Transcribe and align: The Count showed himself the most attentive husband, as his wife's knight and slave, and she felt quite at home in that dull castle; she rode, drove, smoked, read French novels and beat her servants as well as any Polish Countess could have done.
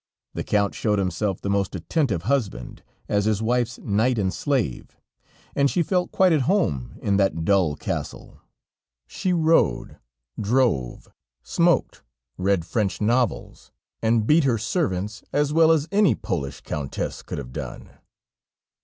The 0.33 0.43
Count 0.43 0.73
showed 0.73 0.97
himself 0.97 1.39
the 1.41 1.49
most 1.51 1.75
attentive 1.75 2.23
husband, 2.23 2.81
as 3.07 3.25
his 3.25 3.39
wife's 3.39 3.77
knight 3.77 4.17
and 4.17 4.33
slave, 4.33 4.97
and 5.55 5.69
she 5.69 5.83
felt 5.83 6.11
quite 6.11 6.33
at 6.33 6.41
home 6.49 6.95
in 7.03 7.17
that 7.17 7.45
dull 7.45 7.75
castle; 7.75 8.41
she 9.05 9.31
rode, 9.31 9.99
drove, 10.39 11.07
smoked, 11.43 12.01
read 12.35 12.65
French 12.65 12.99
novels 12.99 13.71
and 14.01 14.25
beat 14.25 14.43
her 14.43 14.57
servants 14.57 15.21
as 15.31 15.53
well 15.53 15.71
as 15.71 15.87
any 15.91 16.15
Polish 16.15 16.61
Countess 16.61 17.21
could 17.21 17.37
have 17.37 17.53
done. 17.53 17.91